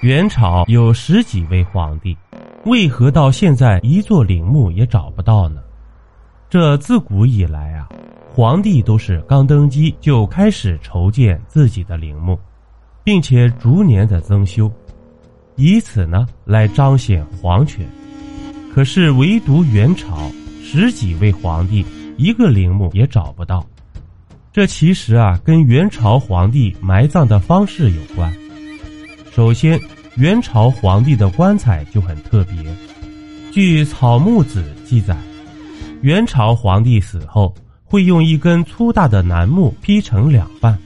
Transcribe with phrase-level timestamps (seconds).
[0.00, 2.16] 元朝有十几位皇帝，
[2.64, 5.60] 为何到现在一座陵墓也找不到呢？
[6.48, 7.86] 这自古以来啊，
[8.32, 12.38] 皇帝都是刚登基就开始筹建自己的陵墓，
[13.04, 14.72] 并且逐年的增修，
[15.56, 17.86] 以此呢来彰显皇权。
[18.74, 20.16] 可是唯独元朝
[20.62, 21.84] 十几位皇帝
[22.16, 23.66] 一个陵墓也找不到，
[24.50, 28.32] 这其实啊跟元朝皇帝埋葬的方式有关。
[29.40, 29.80] 首先，
[30.16, 32.62] 元朝皇帝的棺材就很特别。
[33.50, 35.16] 据《草木子》记载，
[36.02, 40.78] 元朝皇帝死后会用一根粗大的楠木劈成两半，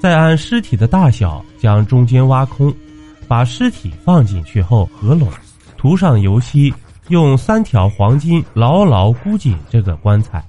[0.00, 2.72] 再按尸体的大小将中间挖空，
[3.26, 5.28] 把尸体放进去后合拢，
[5.76, 6.72] 涂上油漆，
[7.08, 10.40] 用三条黄金牢牢箍紧这个棺材。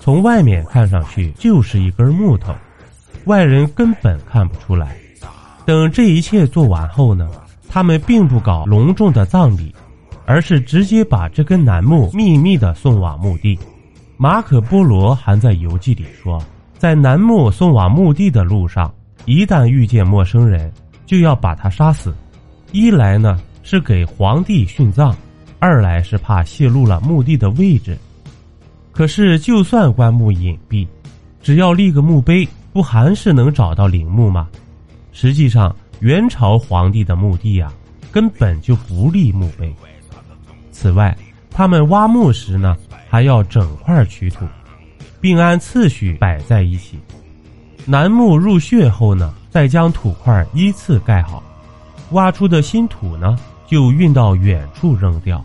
[0.00, 2.52] 从外面看上去就是一根木头，
[3.26, 4.96] 外人根本看不出来。
[5.64, 7.28] 等这一切做完后呢，
[7.68, 9.74] 他们并不搞隆重的葬礼，
[10.26, 13.58] 而是直接把这根楠木秘密的送往墓地。
[14.16, 16.42] 马可·波罗还在游记里说，
[16.76, 18.92] 在楠木送往墓地的路上，
[19.24, 20.72] 一旦遇见陌生人，
[21.06, 22.14] 就要把他杀死。
[22.72, 25.14] 一来呢是给皇帝殉葬，
[25.58, 27.96] 二来是怕泄露了墓地的位置。
[28.92, 30.86] 可是就算棺木隐蔽，
[31.40, 34.48] 只要立个墓碑，不还是能找到陵墓吗？
[35.12, 37.72] 实际上，元朝皇帝的墓地啊，
[38.12, 39.74] 根本就不立墓碑。
[40.72, 41.16] 此外，
[41.50, 42.76] 他们挖墓时呢，
[43.08, 44.46] 还要整块取土，
[45.20, 46.98] 并按次序摆在一起。
[47.84, 51.42] 楠木入穴后呢，再将土块依次盖好，
[52.12, 55.44] 挖出的新土呢，就运到远处扔掉。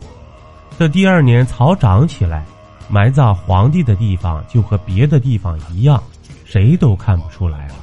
[0.77, 2.45] 这第二年草长起来，
[2.87, 6.01] 埋葬皇帝的地方就和别的地方一样，
[6.43, 7.75] 谁都看不出来了。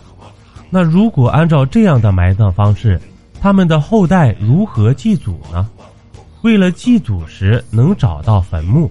[0.74, 2.98] 那如果按照这样的埋葬方式，
[3.38, 5.68] 他们的后代如何祭祖呢？
[6.40, 8.90] 为了祭祖时能找到坟墓，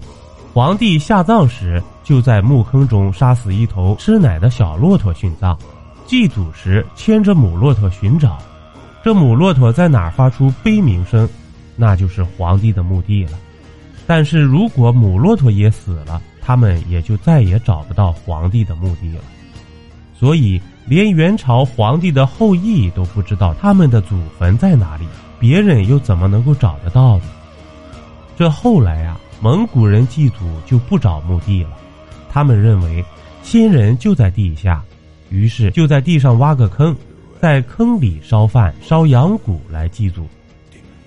[0.54, 5.58] 皇帝下葬时就在墓坑中杀死一头吃奶的小骆驼殉葬，
[6.06, 8.38] 祭祖时牵着母骆驼寻找，
[9.04, 11.28] 这母骆驼在哪发出悲鸣声，
[11.76, 13.32] 那就是皇帝的墓地了。
[14.06, 19.22] 但是如果母骆驼也死了，他们也就再也找不到皇帝的墓地了。
[20.14, 20.62] 所以。
[20.86, 25.06] 连元朝皇帝的后裔都不知道他们的祖坟在哪里，
[25.40, 27.24] 别人又怎么能够找得到呢？
[28.36, 31.70] 这后来啊，蒙古人祭祖就不找墓地了，
[32.30, 33.04] 他们认为
[33.44, 34.84] 先人就在地下，
[35.30, 36.96] 于是就在地上挖个坑，
[37.40, 40.28] 在坑里烧饭、烧羊骨来祭祖。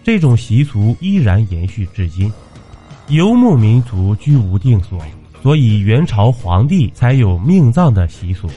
[0.05, 2.33] 这种习俗依然延续至今，
[3.09, 5.01] 游牧民族居无定所，
[5.43, 8.49] 所以元朝皇帝才有命葬的习俗。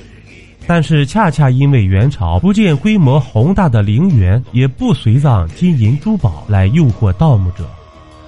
[0.69, 7.63] 但是，恰恰因为元朝不建规模宏大的陵园，也不随葬金银珠宝来诱惑盗墓者，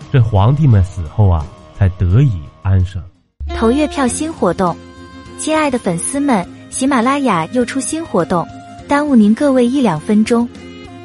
[0.09, 1.45] 这皇帝们死后啊，
[1.77, 3.01] 才得以安生。
[3.57, 4.73] 投月票新活动，
[5.37, 8.47] 亲爱的粉丝们，喜马拉雅又出新活动，
[8.87, 10.47] 耽误您各位一两分钟，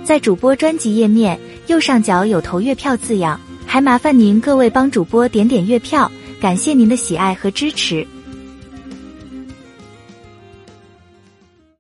[0.05, 6.09] 在主播专辑页面右上角有投月票字样，还麻烦您各位帮主播点点月票，
[6.41, 8.07] 感谢您的喜爱和支持。